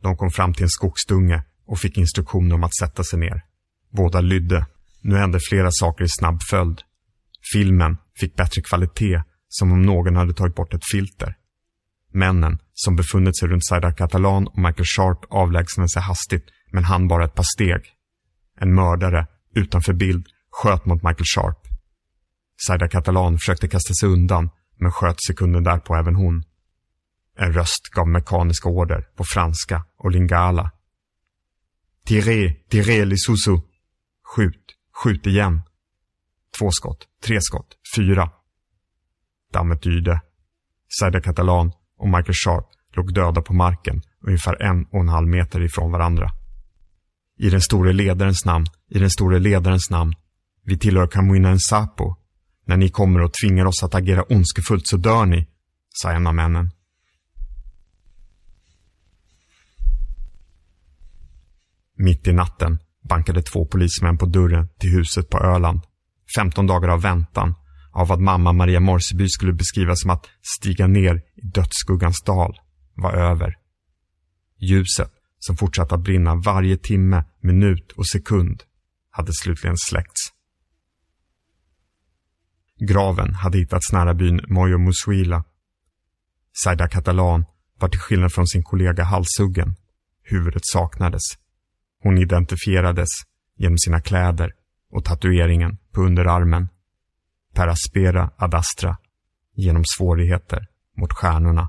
De 0.00 0.16
kom 0.16 0.30
fram 0.30 0.54
till 0.54 0.62
en 0.62 0.68
skogsdunge 0.68 1.42
och 1.66 1.78
fick 1.78 1.98
instruktioner 1.98 2.54
om 2.54 2.64
att 2.64 2.76
sätta 2.76 3.04
sig 3.04 3.18
ner. 3.18 3.44
Båda 3.90 4.20
lydde. 4.20 4.66
Nu 5.00 5.16
hände 5.16 5.38
flera 5.48 5.68
saker 5.72 6.04
i 6.04 6.08
snabb 6.08 6.42
följd. 6.42 6.82
Filmen 7.52 7.96
fick 8.16 8.36
bättre 8.36 8.62
kvalitet, 8.62 9.22
som 9.48 9.72
om 9.72 9.82
någon 9.82 10.16
hade 10.16 10.34
tagit 10.34 10.54
bort 10.54 10.74
ett 10.74 10.84
filter. 10.92 11.34
Männen, 12.12 12.58
som 12.72 12.96
befunnit 12.96 13.38
sig 13.38 13.48
runt 13.48 13.66
Saida 13.66 13.92
Catalan 13.92 14.46
och 14.46 14.58
Michael 14.58 14.84
Sharp 14.84 15.18
avlägsnade 15.30 15.88
sig 15.88 16.02
hastigt, 16.02 16.44
men 16.72 16.84
han 16.84 17.08
bara 17.08 17.24
ett 17.24 17.34
par 17.34 17.46
steg. 17.54 17.82
En 18.60 18.74
mördare, 18.74 19.26
utanför 19.54 19.92
bild, 19.92 20.26
sköt 20.50 20.86
mot 20.86 21.02
Michael 21.02 21.24
Sharp. 21.24 21.58
Saida 22.66 22.88
Catalan 22.88 23.38
försökte 23.38 23.68
kasta 23.68 23.94
sig 23.94 24.08
undan, 24.08 24.50
men 24.76 24.92
sköt 24.92 25.16
sekunden 25.26 25.64
därpå 25.64 25.96
även 25.96 26.14
hon. 26.14 26.44
En 27.36 27.52
röst 27.52 27.88
gav 27.92 28.08
mekaniska 28.08 28.68
order 28.68 29.08
på 29.16 29.24
franska 29.24 29.84
och 29.98 30.10
lingala. 30.10 30.70
Tiré, 32.04 32.54
tiré 32.68 33.04
lisusu. 33.04 33.58
Skjut, 34.24 34.76
skjut 34.94 35.26
igen. 35.26 35.62
Två 36.58 36.70
skott, 36.70 37.06
tre 37.24 37.40
skott, 37.40 37.76
fyra. 37.96 38.30
Dammet 39.52 39.86
yrde. 39.86 40.20
Saida 40.88 41.20
Catalan 41.20 41.72
och 41.98 42.08
Michael 42.08 42.34
Sharp 42.34 42.66
låg 42.96 43.14
döda 43.14 43.42
på 43.42 43.52
marken 43.52 44.02
ungefär 44.26 44.62
en 44.62 44.84
och 44.84 45.00
en 45.00 45.08
halv 45.08 45.28
meter 45.28 45.62
ifrån 45.62 45.92
varandra. 45.92 46.30
I 47.42 47.50
den 47.50 47.60
store 47.60 47.92
ledarens 47.92 48.44
namn, 48.44 48.66
i 48.88 48.98
den 48.98 49.10
store 49.10 49.38
ledarens 49.38 49.90
namn. 49.90 50.14
Vi 50.64 50.78
tillhör 50.78 51.06
Kamuina 51.06 51.58
Sapo. 51.58 52.16
När 52.66 52.76
ni 52.76 52.88
kommer 52.88 53.20
och 53.20 53.32
tvingar 53.32 53.64
oss 53.64 53.82
att 53.82 53.94
agera 53.94 54.22
ondskefullt 54.22 54.86
så 54.86 54.96
dör 54.96 55.26
ni, 55.26 55.48
sa 55.88 56.12
en 56.12 56.26
av 56.26 56.34
männen. 56.34 56.70
Mitt 61.96 62.26
i 62.26 62.32
natten 62.32 62.78
bankade 63.08 63.42
två 63.42 63.66
polismän 63.66 64.18
på 64.18 64.26
dörren 64.26 64.68
till 64.78 64.90
huset 64.90 65.30
på 65.30 65.38
Öland. 65.38 65.80
15 66.36 66.66
dagar 66.66 66.88
av 66.88 67.02
väntan, 67.02 67.54
av 67.92 68.08
vad 68.08 68.20
mamma 68.20 68.52
Maria 68.52 68.80
Morseby 68.80 69.28
skulle 69.28 69.52
beskriva 69.52 69.96
som 69.96 70.10
att 70.10 70.26
stiga 70.58 70.86
ner 70.86 71.22
i 71.34 71.46
dödsskuggans 71.46 72.22
dal, 72.26 72.60
var 72.94 73.12
över. 73.12 73.54
Ljuset, 74.58 75.12
som 75.40 75.56
fortsatte 75.56 75.94
att 75.94 76.00
brinna 76.00 76.34
varje 76.34 76.76
timme, 76.76 77.24
minut 77.40 77.92
och 77.92 78.06
sekund, 78.06 78.62
hade 79.10 79.32
slutligen 79.32 79.76
släckts. 79.78 80.20
Graven 82.78 83.34
hade 83.34 83.58
hittats 83.58 83.92
nära 83.92 84.14
byn 84.14 84.40
Moyo 84.48 84.78
Musuila. 84.78 85.44
Saida 86.52 86.88
Catalan 86.88 87.44
var 87.78 87.88
till 87.88 88.00
skillnad 88.00 88.32
från 88.32 88.46
sin 88.46 88.62
kollega 88.62 89.04
halshuggen. 89.04 89.74
Huvudet 90.22 90.62
saknades. 90.64 91.22
Hon 92.02 92.18
identifierades 92.18 93.08
genom 93.56 93.78
sina 93.78 94.00
kläder 94.00 94.52
och 94.90 95.04
tatueringen 95.04 95.78
på 95.92 96.00
underarmen. 96.00 96.68
Per 97.54 97.68
aspera 97.68 98.30
ad 98.36 98.54
astra, 98.54 98.96
genom 99.54 99.82
svårigheter 99.96 100.66
mot 100.96 101.12
stjärnorna. 101.12 101.68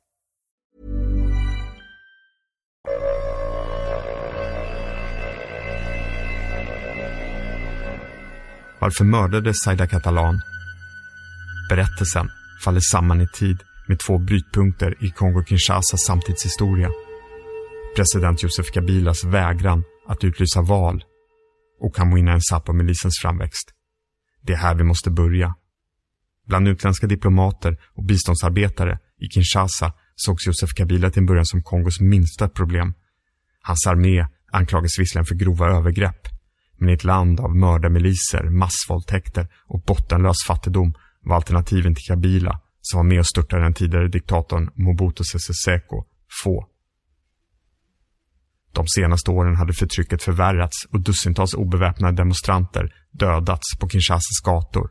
Varför 8.81 9.05
mördades 9.05 9.63
Saida 9.63 9.87
Catalan? 9.87 10.41
Berättelsen 11.69 12.29
faller 12.63 12.79
samman 12.79 13.21
i 13.21 13.27
tid 13.27 13.57
med 13.87 13.99
två 13.99 14.17
brytpunkter 14.17 15.03
i 15.03 15.09
Kongo-Kinshasas 15.09 15.97
samtidshistoria. 15.97 16.89
President 17.95 18.43
Joseph 18.43 18.71
Kabilas 18.71 19.23
vägran 19.23 19.83
att 20.07 20.23
utlysa 20.23 20.61
val 20.61 21.03
och 21.79 21.95
Kamuina 21.95 22.35
Nsapo-milisens 22.35 23.19
framväxt. 23.21 23.71
Det 24.41 24.53
är 24.53 24.57
här 24.57 24.75
vi 24.75 24.83
måste 24.83 25.09
börja. 25.11 25.55
Bland 26.47 26.67
utländska 26.67 27.07
diplomater 27.07 27.77
och 27.95 28.05
biståndsarbetare 28.05 28.99
i 29.17 29.25
Kinshasa 29.25 29.93
sågs 30.25 30.47
Josef 30.47 30.69
Kabila 30.73 31.09
till 31.09 31.19
en 31.19 31.25
början 31.25 31.45
som 31.45 31.63
Kongos 31.63 31.99
minsta 31.99 32.49
problem. 32.49 32.93
Hans 33.61 33.87
armé 33.87 34.27
anklagades 34.51 34.99
visserligen 34.99 35.25
för 35.25 35.35
grova 35.35 35.67
övergrepp, 35.77 36.27
men 36.77 36.89
i 36.89 36.93
ett 36.93 37.03
land 37.03 37.39
av 37.39 37.55
mördarmiliser, 37.55 38.43
massvåldtäkter 38.49 39.47
och 39.67 39.81
bottenlös 39.81 40.37
fattigdom 40.47 40.93
var 41.21 41.35
alternativen 41.35 41.95
till 41.95 42.05
Kabila, 42.07 42.61
som 42.81 42.97
var 42.97 43.03
med 43.03 43.19
och 43.19 43.27
störtade 43.27 43.63
den 43.63 43.73
tidigare 43.73 44.07
diktatorn 44.07 44.69
Mobutu 44.75 45.23
Sese 45.23 45.53
Seko, 45.53 46.05
få. 46.43 46.67
De 48.73 48.87
senaste 48.87 49.31
åren 49.31 49.55
hade 49.55 49.73
förtrycket 49.73 50.23
förvärrats 50.23 50.85
och 50.91 50.99
dussintals 50.99 51.53
obeväpnade 51.53 52.17
demonstranter 52.17 52.93
dödats 53.11 53.79
på 53.79 53.89
Kinshasas 53.89 54.39
gator. 54.43 54.89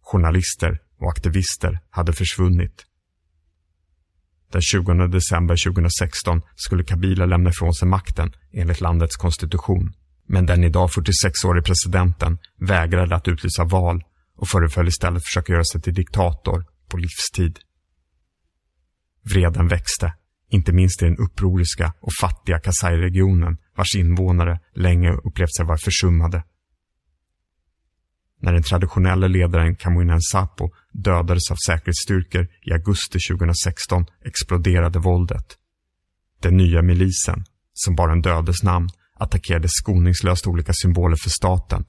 Journalister 0.00 0.80
och 1.00 1.10
aktivister 1.10 1.80
hade 1.90 2.12
försvunnit. 2.12 2.87
Den 4.52 4.62
20 4.62 5.06
december 5.06 5.56
2016 5.66 6.42
skulle 6.56 6.84
Kabila 6.84 7.26
lämna 7.26 7.50
ifrån 7.50 7.74
sig 7.74 7.88
makten 7.88 8.32
enligt 8.52 8.80
landets 8.80 9.16
konstitution. 9.16 9.92
Men 10.26 10.46
den 10.46 10.64
idag 10.64 10.88
46-årige 10.88 11.62
presidenten 11.62 12.38
vägrade 12.60 13.16
att 13.16 13.28
utlysa 13.28 13.64
val 13.64 14.04
och 14.36 14.48
föreföll 14.48 14.88
istället 14.88 15.24
försöka 15.24 15.52
göra 15.52 15.64
sig 15.64 15.80
till 15.80 15.94
diktator 15.94 16.64
på 16.88 16.96
livstid. 16.96 17.58
Vreden 19.24 19.68
växte, 19.68 20.14
inte 20.50 20.72
minst 20.72 21.02
i 21.02 21.04
den 21.04 21.16
upproriska 21.16 21.92
och 22.00 22.12
fattiga 22.20 22.58
Kasai-regionen 22.58 23.56
vars 23.76 23.94
invånare 23.94 24.60
länge 24.74 25.12
upplevt 25.12 25.56
sig 25.56 25.66
vara 25.66 25.78
försummade. 25.78 26.42
När 28.40 28.52
den 28.52 28.62
traditionella 28.62 29.26
ledaren 29.26 29.76
Kamuina 29.76 30.20
Sapo 30.20 30.70
dödades 30.92 31.50
av 31.50 31.56
säkerhetsstyrkor 31.66 32.48
i 32.62 32.72
augusti 32.72 33.18
2016 33.30 34.06
exploderade 34.24 34.98
våldet. 34.98 35.46
Den 36.42 36.56
nya 36.56 36.82
milisen, 36.82 37.44
som 37.72 37.94
bar 37.94 38.08
en 38.08 38.22
dödes 38.22 38.62
namn, 38.62 38.88
attackerade 39.14 39.68
skoningslöst 39.68 40.46
olika 40.46 40.72
symboler 40.72 41.16
för 41.22 41.30
staten, 41.30 41.84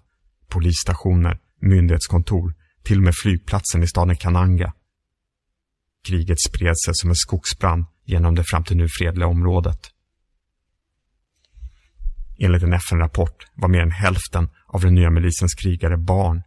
polisstationer, 0.47 1.39
myndighetskontor, 1.61 2.53
till 2.83 2.97
och 2.97 3.03
med 3.03 3.13
flygplatsen 3.23 3.83
i 3.83 3.87
staden 3.87 4.15
Kananga. 4.15 4.73
Kriget 6.07 6.41
spred 6.41 6.75
sig 6.85 6.93
som 6.95 7.09
en 7.09 7.15
skogsbrand 7.15 7.85
genom 8.05 8.35
det 8.35 8.43
fram 8.43 8.63
till 8.63 8.77
nu 8.77 8.87
fredliga 8.99 9.27
området. 9.27 9.91
Enligt 12.41 12.63
en 12.63 12.73
FN-rapport 12.73 13.45
var 13.53 13.69
mer 13.69 13.81
än 13.81 13.91
hälften 13.91 14.49
av 14.67 14.81
den 14.81 14.95
nya 14.95 15.09
milisens 15.09 15.53
krigare 15.53 15.97
barn. 15.97 16.43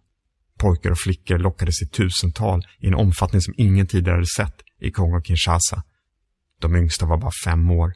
Pojkar 0.59 0.91
och 0.91 0.99
flickor 0.99 1.39
lockades 1.39 1.83
i 1.83 1.87
tusental 1.87 2.67
i 2.79 2.87
en 2.87 2.95
omfattning 2.95 3.41
som 3.41 3.55
ingen 3.57 3.87
tidigare 3.87 4.15
hade 4.15 4.27
sett 4.27 4.55
i 4.81 4.91
Kongo-Kinshasa. 4.91 5.83
De 6.61 6.77
yngsta 6.77 7.07
var 7.07 7.19
bara 7.19 7.31
fem 7.45 7.71
år. 7.71 7.93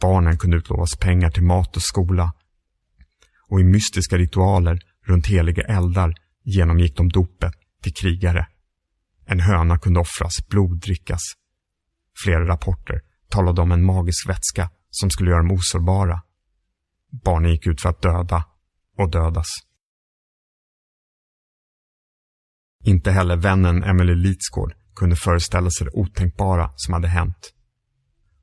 Barnen 0.00 0.38
kunde 0.38 0.56
utlovas 0.56 0.96
pengar 0.96 1.30
till 1.30 1.42
mat 1.42 1.76
och 1.76 1.82
skola. 1.82 2.32
Och 3.48 3.60
i 3.60 3.64
mystiska 3.64 4.18
ritualer 4.18 4.78
runt 5.06 5.26
heliga 5.26 5.62
eldar 5.62 6.14
genomgick 6.42 6.96
de 6.96 7.08
dopet 7.08 7.52
till 7.82 7.94
krigare. 7.94 8.46
En 9.26 9.40
höna 9.40 9.78
kunde 9.78 10.00
offras, 10.00 10.48
blod 10.48 10.80
drickas. 10.80 11.20
Flera 12.24 12.46
rapporter 12.46 13.00
talade 13.28 13.60
om 13.60 13.72
en 13.72 13.84
magisk 13.84 14.28
vätska 14.28 14.70
som 14.94 15.10
skulle 15.10 15.30
göra 15.30 15.42
dem 15.42 15.50
osårbara. 15.50 16.22
Barnen 17.24 17.50
gick 17.50 17.66
ut 17.66 17.80
för 17.80 17.88
att 17.88 18.02
döda 18.02 18.44
och 18.98 19.10
dödas. 19.10 19.46
Inte 22.84 23.10
heller 23.10 23.36
vännen 23.36 23.84
Emily 23.84 24.14
Litsgård 24.14 24.74
kunde 24.96 25.16
föreställa 25.16 25.70
sig 25.70 25.84
det 25.84 25.90
otänkbara 25.94 26.70
som 26.76 26.94
hade 26.94 27.08
hänt. 27.08 27.54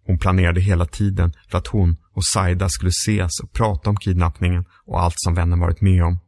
Hon 0.06 0.18
planerade 0.18 0.62
hela 0.62 0.86
tiden 0.86 1.34
för 1.50 1.58
att 1.58 1.68
hon 1.68 1.98
och 2.14 2.26
Saida 2.26 2.70
skulle 2.70 2.90
ses 2.90 3.40
och 3.44 3.54
prata 3.54 3.90
om 3.90 3.96
kidnappningen 3.96 4.66
och 4.86 5.02
allt 5.02 5.16
som 5.18 5.34
vännen 5.36 5.60
varit 5.60 5.82
med 5.82 6.04
om. 6.04 6.20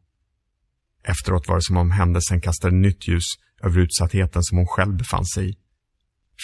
Efteråt 1.04 1.48
var 1.48 1.56
det 1.56 1.62
som 1.62 1.76
om 1.76 1.90
händelsen 1.90 2.40
kastade 2.40 2.76
nytt 2.76 3.08
ljus 3.08 3.24
över 3.62 3.80
utsattheten 3.80 4.42
som 4.42 4.58
hon 4.58 4.66
själv 4.66 4.96
befann 4.96 5.24
sig 5.24 5.50
i. 5.50 5.56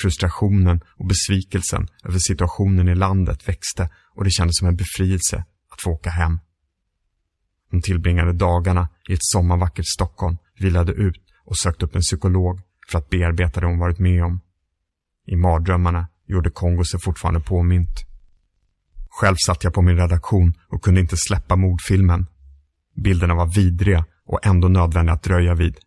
Frustrationen 0.03 0.81
och 0.96 1.07
besvikelsen 1.07 1.88
över 2.05 2.18
situationen 2.18 2.88
i 2.88 2.94
landet 2.94 3.48
växte 3.48 3.90
och 4.14 4.24
det 4.24 4.31
kändes 4.31 4.59
som 4.59 4.68
en 4.68 4.76
befrielse 4.76 5.37
att 5.72 5.83
få 5.85 5.90
åka 5.90 6.11
hem. 6.11 6.38
Hon 7.70 7.83
tillbringade 7.83 8.33
dagarna 8.33 8.88
i 9.09 9.12
ett 9.12 9.22
sommarvackert 9.22 9.87
Stockholm, 9.87 10.37
vilade 10.59 10.92
ut 10.92 11.20
och 11.44 11.59
sökte 11.59 11.85
upp 11.85 11.94
en 11.94 12.00
psykolog 12.00 12.61
för 12.90 12.98
att 12.98 13.11
bearbeta 13.11 13.61
det 13.61 13.66
hon 13.66 13.79
varit 13.79 13.98
med 13.98 14.24
om. 14.24 14.40
I 15.26 15.37
mardrömmarna 15.37 16.09
gjorde 16.26 16.50
Kongo 16.50 16.85
sig 16.85 17.00
fortfarande 17.00 17.40
påmint. 17.40 18.05
Själv 19.11 19.37
satt 19.46 19.64
jag 19.64 19.74
på 19.74 19.83
min 19.83 19.96
redaktion 19.96 20.55
och 20.68 20.83
kunde 20.83 21.00
inte 21.00 21.16
släppa 21.16 21.57
mordfilmen. 21.57 22.26
Bilderna 22.96 23.35
var 23.35 23.55
vidriga 23.55 24.05
och 24.26 24.46
ändå 24.46 24.68
nödvändiga 24.68 25.14
att 25.14 25.22
dröja 25.22 25.55
vid. 25.55 25.79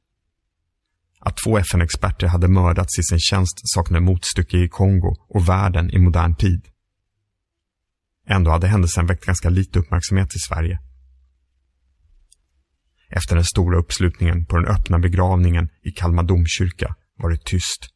Att 1.26 1.38
två 1.38 1.58
FN-experter 1.58 2.28
hade 2.28 2.48
mördats 2.48 3.00
i 3.00 3.04
sin 3.04 3.20
tjänst 3.20 3.62
saknade 3.64 4.06
motstycke 4.06 4.58
i 4.58 4.70
Kongo 4.70 5.16
och 5.30 5.50
världen 5.50 5.90
i 5.90 6.00
modern 6.00 6.36
tid. 6.36 6.68
Ändå 8.28 8.52
hade 8.52 8.68
händelsen 8.68 9.06
väckt 9.06 9.26
ganska 9.26 9.50
lite 9.50 9.80
uppmärksamhet 9.80 10.36
i 10.36 10.40
Sverige. 10.40 10.80
Efter 13.10 13.36
den 13.36 13.46
stora 13.46 13.78
uppslutningen 13.78 14.46
på 14.46 14.58
den 14.58 14.66
öppna 14.76 15.00
begravningen 15.00 15.70
i 15.82 15.92
Kalmar 15.92 16.24
domkyrka 16.24 16.96
var 17.18 17.30
det 17.30 17.46
tyst. 17.46 17.90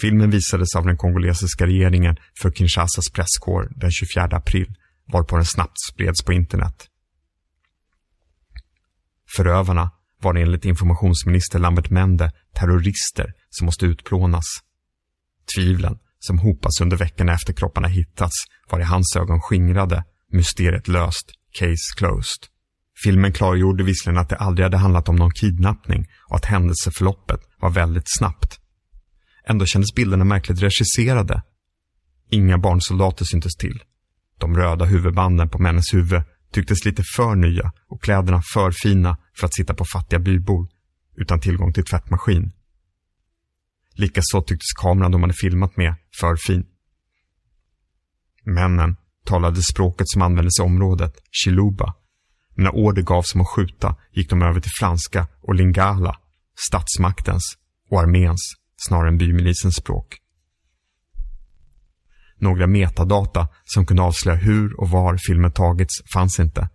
Filmen 0.00 0.30
visades 0.30 0.76
av 0.76 0.86
den 0.86 0.96
kongolesiska 0.96 1.66
regeringen 1.66 2.16
för 2.42 2.50
Kinshasas 2.50 3.10
presskår 3.12 3.72
den 3.76 3.90
24 3.90 4.24
april, 4.24 4.74
varpå 5.12 5.36
den 5.36 5.46
snabbt 5.46 5.76
spreds 5.92 6.24
på 6.24 6.32
internet. 6.32 6.86
Förövarna 9.36 9.90
var 10.22 10.32
det 10.32 10.42
enligt 10.42 10.64
informationsminister 10.64 11.58
Lambert 11.58 11.90
Mende 11.90 12.32
terrorister 12.54 13.32
som 13.50 13.64
måste 13.64 13.86
utplånas. 13.86 14.44
Tvivlen, 15.56 15.98
som 16.18 16.38
hopas 16.38 16.80
under 16.80 16.96
veckorna 16.96 17.32
efter 17.32 17.52
kropparna 17.52 17.88
hittats, 17.88 18.36
var 18.70 18.80
i 18.80 18.84
hans 18.84 19.16
ögon 19.16 19.40
skingrade, 19.40 20.04
mysteriet 20.32 20.88
löst, 20.88 21.32
case 21.58 21.94
closed. 21.96 22.46
Filmen 23.04 23.32
klargjorde 23.32 23.84
visserligen 23.84 24.18
att 24.18 24.28
det 24.28 24.36
aldrig 24.36 24.64
hade 24.64 24.76
handlat 24.76 25.08
om 25.08 25.16
någon 25.16 25.30
kidnappning 25.30 26.06
och 26.28 26.36
att 26.36 26.44
händelseförloppet 26.44 27.40
var 27.60 27.70
väldigt 27.70 28.16
snabbt. 28.18 28.60
Ändå 29.44 29.66
kändes 29.66 29.94
bilderna 29.94 30.24
märkligt 30.24 30.62
regisserade. 30.62 31.42
Inga 32.30 32.58
barnsoldater 32.58 33.24
syntes 33.24 33.56
till. 33.56 33.82
De 34.38 34.56
röda 34.56 34.84
huvudbanden 34.84 35.48
på 35.48 35.58
männens 35.58 35.94
huvud 35.94 36.22
tycktes 36.52 36.84
lite 36.84 37.02
för 37.16 37.34
nya 37.34 37.72
och 37.88 38.02
kläderna 38.02 38.42
för 38.54 38.70
fina 38.70 39.16
för 39.38 39.46
att 39.46 39.54
sitta 39.54 39.74
på 39.74 39.84
fattiga 39.84 40.18
bybor 40.18 40.68
utan 41.16 41.40
tillgång 41.40 41.72
till 41.72 41.84
tvättmaskin. 41.84 42.52
Likaså 43.94 44.42
tycktes 44.42 44.72
kameran 44.72 45.12
de 45.12 45.22
hade 45.22 45.34
filmat 45.34 45.76
med 45.76 45.94
för 46.20 46.36
fin. 46.46 46.66
Männen 48.44 48.96
talade 49.24 49.62
språket 49.62 50.08
som 50.08 50.22
användes 50.22 50.58
i 50.60 50.62
området, 50.62 51.16
chiluba. 51.30 51.94
Men 52.54 52.64
när 52.64 52.74
order 52.74 53.02
gavs 53.02 53.34
om 53.34 53.40
att 53.40 53.48
skjuta 53.48 53.96
gick 54.12 54.30
de 54.30 54.42
över 54.42 54.60
till 54.60 54.72
franska 54.80 55.26
och 55.40 55.54
lingala, 55.54 56.20
statsmaktens 56.68 57.42
och 57.90 58.00
arméns 58.00 58.40
snarare 58.76 59.08
än 59.08 59.18
bymilisens 59.18 59.76
språk. 59.76 60.19
Några 62.40 62.66
metadata 62.66 63.48
som 63.64 63.86
kunde 63.86 64.02
avslöja 64.02 64.38
hur 64.38 64.80
och 64.80 64.90
var 64.90 65.18
filmen 65.26 65.52
tagits 65.52 65.94
fanns 66.14 66.40
inte. 66.40 66.68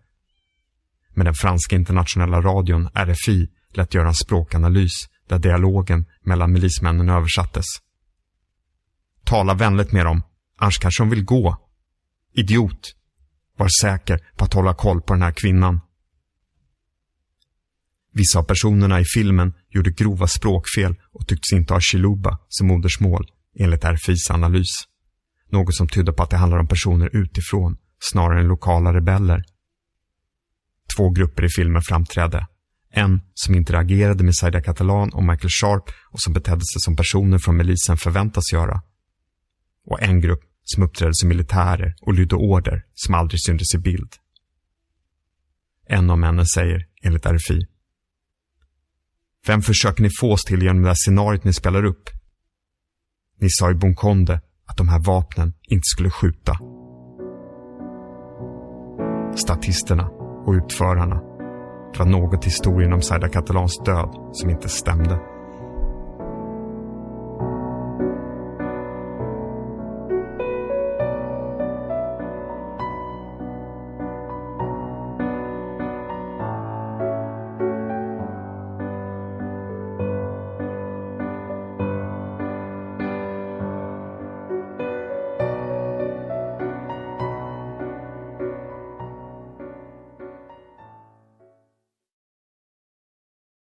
Men 1.14 1.26
den 1.26 1.34
franska 1.34 1.76
internationella 1.76 2.42
radion, 2.42 2.90
RFI, 2.94 3.50
lät 3.74 3.94
göra 3.94 4.08
en 4.08 4.14
språkanalys 4.14 4.92
där 5.30 5.40
dialogen 5.40 6.06
mellan 6.24 6.52
milismännen 6.52 7.10
översattes. 7.10 7.66
Tala 9.24 9.54
vänligt 9.54 9.92
med 9.92 10.06
dem, 10.06 10.22
annars 10.58 10.78
kanske 10.78 11.04
de 11.04 11.10
vill 11.10 11.26
gå. 11.26 11.58
Idiot. 12.34 12.96
Var 13.58 13.70
säker 13.82 14.20
på 14.38 14.46
att 14.46 14.54
hålla 14.54 14.74
koll 14.74 15.02
på 15.02 15.14
den 15.14 15.22
här 15.22 15.32
kvinnan. 15.32 15.82
Vissa 18.14 18.40
av 18.40 18.44
personerna 18.44 19.00
i 19.00 19.06
filmen 19.06 19.54
gjorde 19.70 19.92
grova 19.92 20.28
språkfel 20.28 20.96
och 21.12 21.28
tycktes 21.28 21.54
inte 21.54 21.74
ha 21.74 21.82
chiluba 21.82 22.40
som 22.50 22.68
modersmål, 22.68 23.32
enligt 23.60 23.84
RFIs 23.84 24.32
analys. 24.32 24.70
Något 25.50 25.76
som 25.76 25.88
tydde 25.88 26.14
på 26.14 26.24
att 26.24 26.30
det 26.30 26.38
handlar 26.38 26.58
om 26.58 26.68
personer 26.68 27.16
utifrån, 27.16 27.78
snarare 28.00 28.40
än 28.40 28.48
lokala 28.48 28.94
rebeller. 28.94 29.44
Två 30.98 31.10
grupper 31.10 31.46
i 31.46 31.50
filmen 31.50 31.82
framträdde. 31.82 32.48
En 32.90 33.22
som 33.34 33.56
interagerade 33.56 34.24
med 34.24 34.36
Saida 34.36 34.62
Catalan 34.62 35.10
och 35.14 35.24
Michael 35.24 35.50
Sharp 35.50 35.84
och 36.12 36.22
som 36.22 36.34
betedde 36.34 36.62
sig 36.62 36.80
som 36.80 36.96
personer 36.96 37.38
från 37.38 37.58
milisen 37.58 37.98
förväntas 37.98 38.54
göra. 38.54 38.82
Och 39.86 40.02
en 40.02 40.22
grupp 40.22 40.42
som 40.64 40.84
uppträdde 40.84 41.14
som 41.14 41.30
militärer 41.30 41.96
och 42.02 42.14
lydde 42.14 42.36
order 42.36 42.86
som 42.94 43.16
aldrig 43.16 43.44
syntes 43.44 43.76
i 43.76 43.78
bild. 43.78 44.14
En 45.88 46.10
av 46.10 46.20
männen 46.20 46.46
säger, 46.46 46.86
enligt 47.04 47.26
RFI, 47.26 47.68
Vem 49.48 49.62
försöker 49.62 50.04
ni 50.04 50.10
få 50.20 50.32
oss 50.32 50.44
till 50.44 50.64
genom 50.64 50.82
det 50.82 50.88
här 50.88 50.96
scenariot 50.96 51.44
ni 51.44 51.54
spelar 51.54 51.84
upp? 51.84 52.10
Ni 53.40 53.48
sa 53.50 53.72
i 53.72 53.74
Bonkonde 53.74 54.42
att 54.68 54.78
de 54.78 54.90
här 54.90 55.00
vapnen 55.00 55.54
inte 55.70 55.86
skulle 55.86 56.10
skjuta. 56.10 56.54
Statisterna 59.36 60.10
och 60.46 60.54
utförarna. 60.54 61.22
drar 61.98 62.06
något 62.06 62.46
i 62.46 62.50
historien 62.50 62.94
om 62.94 63.02
Saida 63.02 63.30
Catalans 63.30 63.82
död 63.86 64.30
som 64.32 64.50
inte 64.50 64.70
stämde. 64.70 65.20